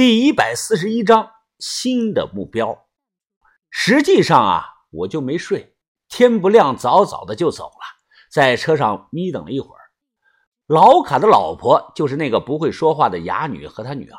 [0.00, 2.86] 第一百四十一章新的目标。
[3.68, 5.76] 实际上啊，我就没睡，
[6.08, 8.00] 天不亮早早的就走了，
[8.32, 9.80] 在车上眯等了一会儿。
[10.66, 14.18] 老卡的老婆就是那个不会说话的哑女和她女儿。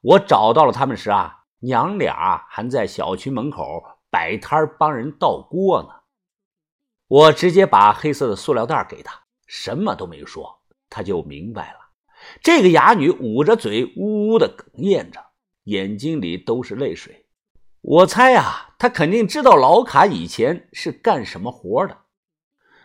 [0.00, 5.90] 我找到了他们时啊，娘俩还在小区门口摆摊帮人倒锅呢。
[7.06, 9.12] 我直接把黑色的塑料袋给她，
[9.46, 11.81] 什么都没说，她就明白了。
[12.42, 15.20] 这个哑女捂着嘴，呜呜的哽咽着，
[15.64, 17.26] 眼睛里都是泪水。
[17.80, 21.98] 我猜啊，她肯定知道老卡以前是干什么活的。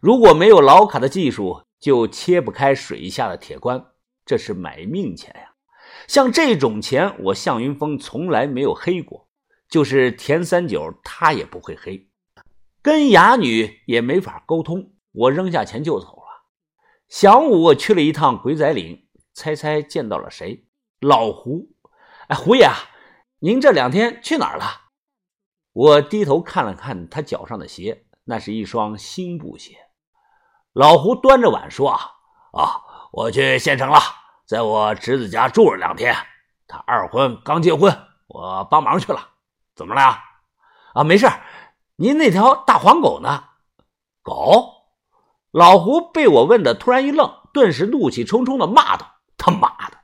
[0.00, 3.86] 如果没有老卡的技术，就切不开水下的铁棺。
[4.24, 5.54] 这是买命钱呀！
[6.06, 9.28] 像这种钱，我向云峰从来没有黑过。
[9.68, 12.08] 就是田三九，他也不会黑。
[12.82, 14.92] 跟哑女也没法沟通。
[15.12, 16.46] 我扔下钱就走了。
[17.10, 19.06] 晌午，我去了一趟鬼仔岭。
[19.34, 20.66] 猜猜见到了谁？
[21.00, 21.74] 老胡，
[22.28, 22.74] 哎，胡爷啊，
[23.40, 24.64] 您这两天去哪儿了？
[25.72, 29.78] 我低头看了看他脚上的鞋，那是一双新布鞋。
[30.74, 31.98] 老胡端着碗说：“啊
[32.52, 33.98] 啊，我去县城了，
[34.46, 36.14] 在我侄子家住了两天。
[36.68, 37.98] 他二婚刚结婚，
[38.28, 39.30] 我帮忙去了。
[39.74, 40.18] 怎么了？
[40.94, 41.26] 啊，没事。
[41.96, 43.44] 您那条大黄狗呢？
[44.22, 44.72] 狗？
[45.50, 49.08] 老胡被我问的突然一愣，顿时怒气冲冲的骂道。”
[49.42, 49.98] 他妈的！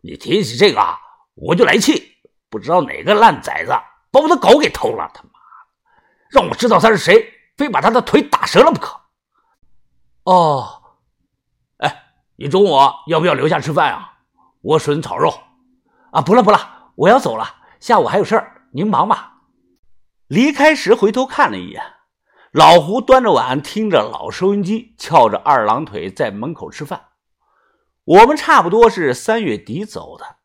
[0.00, 0.98] 你提起这个啊，
[1.34, 2.16] 我就来气。
[2.48, 3.72] 不知道哪个烂崽子
[4.10, 5.34] 把我的狗给偷了，他妈的，
[6.30, 8.98] 让我知道他是谁，非把他的腿打折了不可。
[10.24, 10.82] 哦，
[11.76, 12.04] 哎，
[12.36, 12.74] 你中午
[13.08, 14.14] 要不要留下吃饭啊？
[14.62, 15.38] 莴笋炒肉。
[16.10, 17.46] 啊，不了不了，我要走了，
[17.80, 19.34] 下午还有事儿，您忙吧。
[20.26, 21.82] 离开时回头看了一眼，
[22.52, 27.07] 老胡端着碗，听着老收音机，翘着二郎腿在门口吃饭。
[28.08, 30.36] 我们差不多是三月底走的，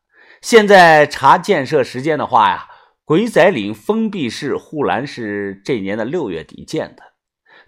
[0.42, 2.68] 现在查建设时间的话呀，
[3.06, 7.02] 鬼仔岭封闭式护栏是这年的六月底建的，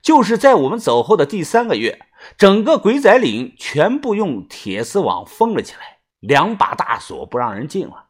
[0.02, 1.98] 就是在我们走后的第三个月，
[2.36, 8.08] 整个鬼仔岭全部用铁丝网封了起来，两把大锁不让人进了。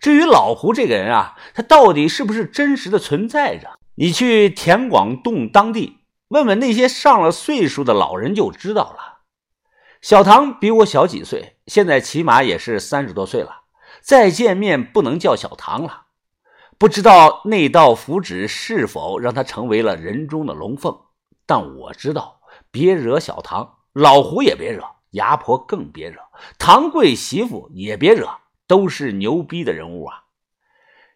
[0.00, 3.78] 至于老胡这个人啊，他到底是不是真实的存在着？
[3.94, 5.98] 你去田广洞当地
[6.30, 9.09] 问问那些上了岁数的老人就知道了。
[10.00, 13.64] 小唐比我小几岁，现在起码也是三十多岁了。
[14.00, 16.06] 再见面不能叫小唐了，
[16.78, 20.98] 不知道那道符纸是否让他成为了人中的龙凤。
[21.44, 22.40] 但我知道，
[22.70, 26.18] 别惹小唐，老胡也别惹，牙婆更别惹，
[26.58, 28.26] 唐贵媳妇也别惹，
[28.66, 30.24] 都是牛逼的人物啊。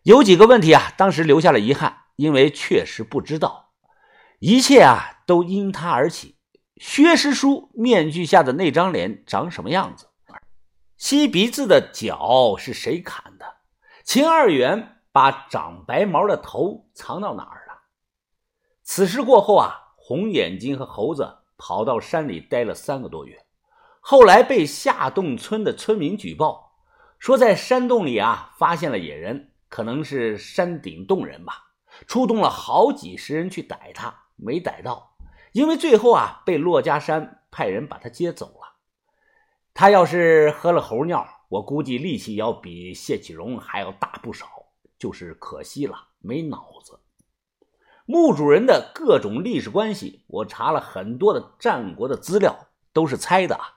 [0.02, 3.70] 有几个问题啊，当时留下了遗憾，因为确实不知道，
[4.40, 6.33] 一切啊都因他而起。
[6.86, 10.06] 薛师叔面具下的那张脸长什么样子？
[10.98, 13.56] 吸鼻子的脚是谁砍的？
[14.04, 17.80] 秦二元把长白毛的头藏到哪儿了？
[18.82, 23.46] 此事过后啊，红眼睛和猴子跑到山里待了三个多月，
[24.00, 26.76] 后来被下洞村的村民举报，
[27.18, 31.54] 说在山洞里啊发现了野人，可能是山顶洞人吧，
[32.06, 35.13] 出动了好几十人去逮他，没逮到。
[35.54, 38.74] 因为最后啊，被骆家山派人把他接走了。
[39.72, 44.48] 他要是喝了猴尿，我估计力气要比谢启荣还要大不少。
[44.98, 46.98] 就是可惜了，没脑子。
[48.04, 53.74] 墓主人的各种历史关系，我查了很多的战国的资料，都是猜的啊，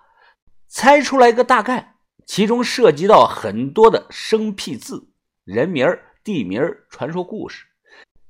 [0.67, 1.97] 猜出来个大概。
[2.25, 5.11] 其中涉及到很多的生僻字、
[5.43, 5.87] 人名、
[6.23, 7.67] 地名、传说故事，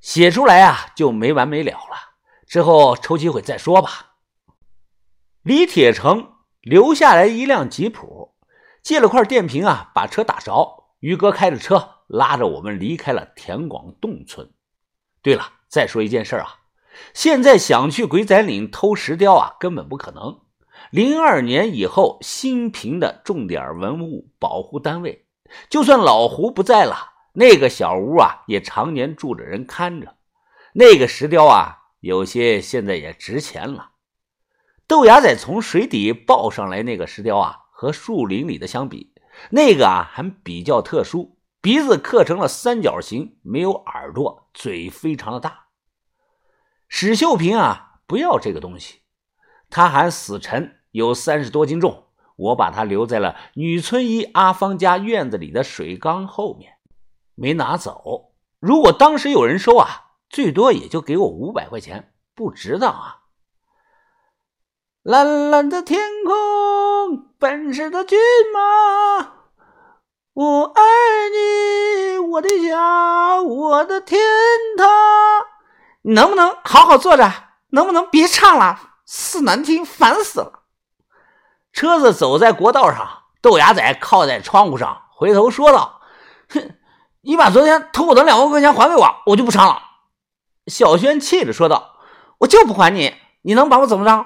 [0.02, 2.17] 写出来啊就没完没了了。
[2.47, 4.13] 之后抽机会再说吧。
[5.44, 6.31] 李铁成
[6.62, 8.35] 留下来一辆吉普，
[8.81, 10.86] 借了块电瓶啊，把车打着。
[11.00, 14.50] 于哥开着车拉着我们离开了田广洞村。
[15.22, 16.62] 对了，再说一件事啊，
[17.13, 20.40] 现在想去鬼仔岭偷石雕啊，根本不可能。
[20.90, 25.28] 零二年以后新平的重点文物保护单位，
[25.69, 30.16] 就算老胡不在了，那个小屋啊也常年住着人看着。
[30.74, 31.83] 那个石雕啊。
[32.07, 33.92] 有些现在也值钱了。
[34.88, 39.13] 豆芽仔从水底抱上来那个石雕啊，和树林里的相比，
[39.51, 45.65] 那个啊还比较特殊，鼻子刻成了三角形，没有耳朵，嘴非常的大。
[46.88, 49.01] 史秀平啊，不要这个东西，
[49.69, 52.06] 他喊死沉，有三十多斤重。
[52.38, 56.75] 我把它留在了女村医阿芳家院子里的水缸后面，
[57.36, 58.31] 没拿走。
[58.62, 60.06] 如果当时有人收啊。
[60.29, 63.18] 最多也就给我五百块钱，不值当啊！
[65.03, 68.19] 蓝蓝的天空，奔驰的骏
[68.53, 69.31] 马，
[70.33, 70.81] 我爱
[71.29, 72.18] 你。
[72.18, 74.19] 我的家，我的天
[74.77, 74.85] 堂。
[76.01, 77.31] 你能不能好好坐着？
[77.69, 78.77] 能不能别唱了？
[79.06, 80.63] 死难听，烦死了。
[81.71, 86.01] 车子走在国道上，豆芽仔靠在窗户上，回头说道
[86.51, 86.75] ：“哼，
[87.21, 89.81] 你把昨天偷我的两万块钱还给我，我就不唱了。”
[90.68, 91.96] 小轩气着说道
[92.40, 94.25] ：“我就不还你，你能把我怎么着？”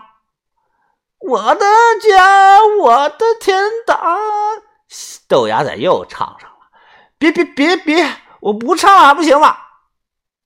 [1.20, 1.66] 我的
[2.02, 4.18] 家，我的天堂。
[5.28, 6.58] 豆芽仔又唱上了
[7.18, 9.56] ：“别别别别，我不唱了，不行吗？”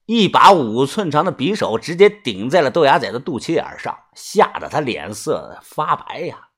[0.05, 6.49] 一把五寸长的匕首直接顶在了豆芽仔的肚脐眼上，吓得他脸色发白呀！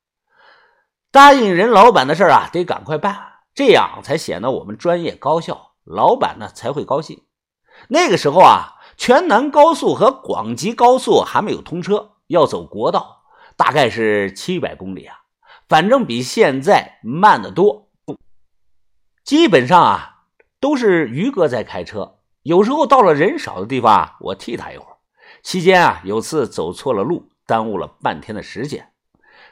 [1.12, 3.18] 答应人老板的事啊，得赶快办，
[3.56, 7.24] 这样才显得我们专业高效，老板呢才会高兴。
[7.88, 13.22] 那个时候啊，全南高速和广吉高速还没有通车，要走国道，
[13.56, 15.16] 大概是七百公里啊，
[15.70, 17.90] 反正比现在慢得多。
[19.24, 20.24] 基本上啊，
[20.60, 22.16] 都是于哥在开车。
[22.42, 24.98] 有时候到了人少的地方啊，我替他一会儿。
[25.44, 28.92] 期间啊，有次走错了路，耽误了半天的时间。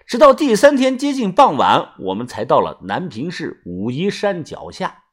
[0.07, 5.03] 直到第三天接近傍晚，我们才到了南平市武夷山脚下。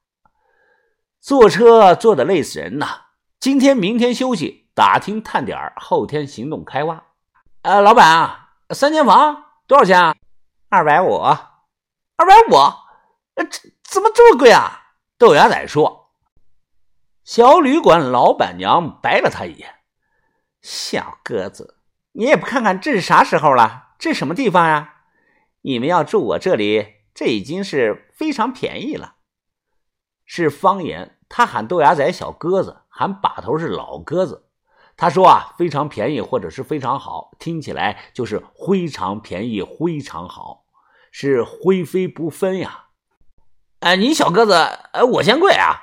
[1.20, 3.01] 坐车坐的累死人呐！
[3.42, 7.02] 今天、明天休息，打听探点后天行动开挖。
[7.62, 10.14] 呃，老板啊，三间房多少钱啊？
[10.68, 11.16] 二百五。
[11.16, 12.54] 二百五？
[13.34, 14.92] 呃，这怎么这么贵啊？
[15.18, 16.12] 豆芽仔说。
[17.24, 19.74] 小旅馆老板娘白了他一眼
[20.62, 21.78] ：“小鸽子，
[22.12, 23.94] 你也不看看这是啥时候了？
[23.98, 24.98] 这什么地方呀？
[25.62, 29.16] 你们要住我这里，这已经是非常便宜了。”
[30.24, 34.44] 是方言，他喊豆芽仔小鸽子，喊把头是老鸽子。
[34.96, 40.64] 他说啊，非常便宜或者是非常好，听起来就是非常便宜、非常好，
[41.10, 42.84] 是灰飞不分呀。
[43.80, 44.52] 哎，你小鸽子，
[44.92, 45.74] 呃，我嫌贵啊。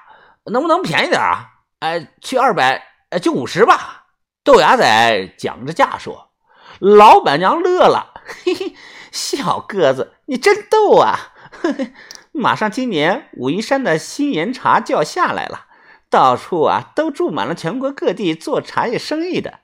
[0.45, 1.47] 能不能便宜点啊？
[1.79, 4.05] 哎，去二百，哎，就五十吧。
[4.43, 6.31] 豆芽仔讲着价说，
[6.79, 8.13] 老板娘乐了，
[8.43, 8.73] 嘿嘿，
[9.11, 11.33] 小鸽子，你真逗啊！
[11.51, 11.93] 嘿嘿，
[12.31, 15.67] 马上今年武夷山的新岩茶就要下来了，
[16.09, 19.59] 到处啊都住满了全国各地做茶叶生意的，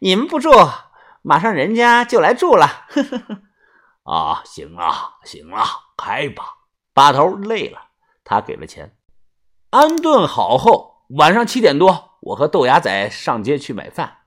[0.00, 0.50] 你们不住，
[1.22, 2.86] 马上人家就来住了。
[2.88, 3.42] 呵呵呵，
[4.12, 5.64] 啊，行啊，行啊，
[5.96, 6.56] 开吧。
[6.94, 7.78] 把头累了，
[8.24, 8.96] 他给了钱。
[9.70, 14.18] 安顿好后，晚上七点多，我和豆芽仔上街去买饭。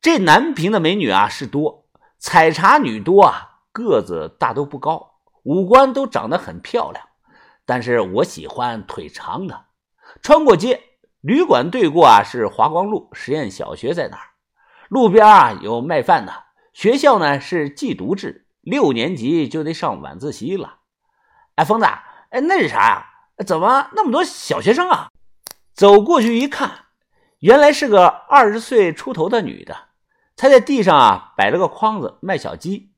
[0.00, 1.86] 这南平的美女啊是多，
[2.18, 7.08] 采茶女多啊，个子大都不高，五官都长得很漂亮。
[7.64, 9.67] 但是我喜欢腿长的。
[10.22, 10.82] 穿过街，
[11.20, 14.22] 旅馆对过啊是华光路实验小学，在那儿。
[14.88, 16.44] 路边啊有卖饭的。
[16.72, 20.76] 学校呢是寄读制，六年级就得上晚自习了。
[21.56, 21.86] 哎，疯子，
[22.30, 23.06] 哎，那是啥呀？
[23.44, 25.10] 怎么那么多小学生啊？
[25.74, 26.86] 走过去一看，
[27.40, 29.76] 原来是个二十岁出头的女的，
[30.36, 32.92] 她在地上啊摆了个筐子卖小鸡。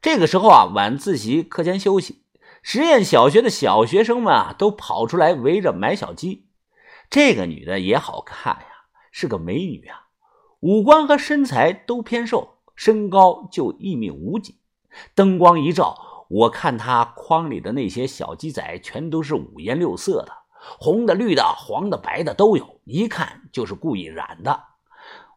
[0.00, 2.24] 这个时候啊，晚自习课间休息，
[2.62, 6.45] 实验小学的小学生们啊都跑出来围着买小鸡。
[7.10, 8.66] 这个女的也好看呀，
[9.10, 10.06] 是个美女啊，
[10.60, 14.60] 五官和身材都偏瘦，身高就一米五几。
[15.14, 16.02] 灯光一照。
[16.28, 20.32] 我看她筐里的那些小鸡仔，全都是五颜六色的，
[20.80, 24.64] 红的、绿的、黄的、白的都有，一看就是故意染的。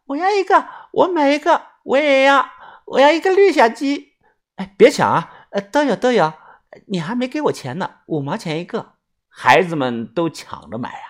[0.06, 2.44] 我要一个，我买一个，我也要，
[2.86, 4.14] 我要一个绿小鸡。
[4.56, 5.46] 哎，别抢啊！
[5.50, 6.32] 呃，都有都有，
[6.88, 8.94] 你还没给我钱呢，五毛钱一个。
[9.28, 11.06] 孩子们都抢着买啊！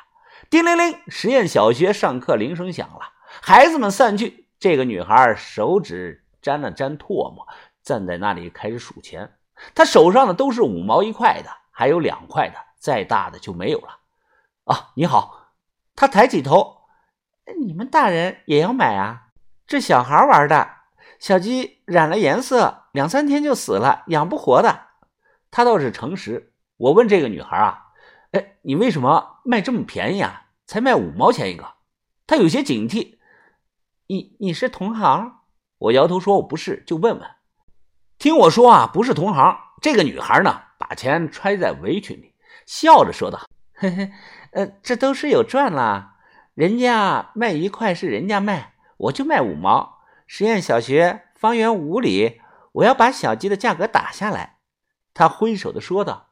[0.48, 3.00] 叮铃铃，实验小学上课铃声响了，
[3.42, 4.48] 孩子们散去。
[4.58, 7.46] 这个女孩手指沾了沾唾沫，
[7.82, 9.36] 站在那里开始数钱。
[9.74, 13.98] 他手上的都是五毛一块的，还有两块的，再大的就没有了。
[14.64, 15.52] 啊，你好，
[15.96, 16.82] 他抬起头，
[17.58, 19.28] 你们大人也要买啊？
[19.66, 20.68] 这小孩玩的，
[21.18, 24.88] 小鸡染了颜色，两三天就死了，养不活的。
[25.50, 26.52] 他倒是诚实。
[26.76, 27.86] 我问这个女孩啊，
[28.32, 30.48] 哎，你为什么卖这么便宜啊？
[30.66, 31.74] 才卖五毛钱一个？
[32.26, 33.18] 他有些警惕。
[34.06, 35.40] 你你是同行？
[35.78, 37.30] 我摇头说我不是，就问问。
[38.18, 39.58] 听我说啊，不是同行。
[39.80, 42.34] 这个女孩呢，把钱揣在围裙里，
[42.66, 44.12] 笑着说道：“嘿嘿，
[44.52, 46.16] 呃，这都是有赚啦。
[46.54, 50.00] 人家卖一块是人家卖，我就卖五毛。
[50.26, 52.40] 实验小学方圆五里，
[52.72, 54.58] 我要把小鸡的价格打下来。”
[55.14, 56.29] 他挥手的说道：“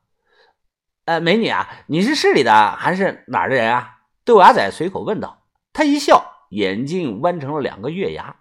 [1.08, 3.96] 呃，美女啊，你是市里的还是哪儿的人啊？”
[4.26, 5.46] 豆芽仔随口问道。
[5.72, 8.36] 他一笑，眼睛弯成了两个月牙：“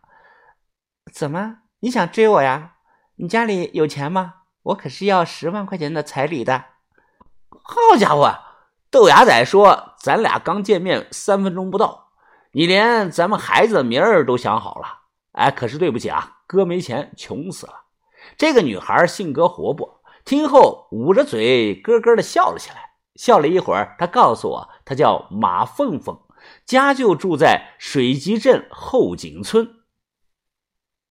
[1.14, 2.74] 怎么，你想追我呀？”
[3.16, 4.34] 你家里有钱吗？
[4.64, 6.66] 我可是要十万块钱的彩礼的。
[7.50, 8.38] 好家伙，
[8.92, 12.10] 豆芽仔说：“咱俩刚见面三分钟不到，
[12.52, 15.04] 你连咱们孩子的名儿都想好了。
[15.32, 17.84] 哎，可是对不起啊，哥没钱，穷死了。”
[18.36, 19.97] 这个女孩性格活泼，
[20.28, 22.90] 听后捂着嘴咯咯的笑了起来。
[23.16, 26.20] 笑了一会儿，他告诉我，他叫马凤凤，
[26.66, 29.70] 家就住在水集镇后井村。